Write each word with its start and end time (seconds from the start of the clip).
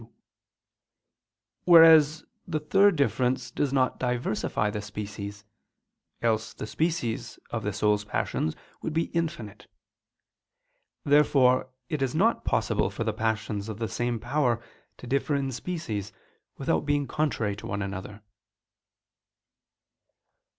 2): 0.01 0.11
whereas 1.65 2.25
the 2.47 2.59
third 2.59 2.95
difference 2.95 3.51
does 3.51 3.71
not 3.71 3.99
diversify 3.99 4.67
the 4.71 4.81
species; 4.81 5.45
else 6.23 6.55
the 6.55 6.65
species 6.65 7.37
of 7.51 7.61
the 7.61 7.71
soul's 7.71 8.03
passions 8.03 8.55
would 8.81 8.93
be 8.93 9.11
infinite. 9.13 9.67
Therefore 11.03 11.69
it 11.87 12.01
is 12.01 12.15
not 12.15 12.43
possible 12.43 12.89
for 12.89 13.11
passions 13.13 13.69
of 13.69 13.77
the 13.77 13.87
same 13.87 14.19
power 14.19 14.59
to 14.97 15.05
differ 15.05 15.35
in 15.35 15.51
species, 15.51 16.11
without 16.57 16.83
being 16.87 17.05
contrary 17.05 17.55
to 17.57 17.67
one 17.67 17.83
another. 17.83 18.23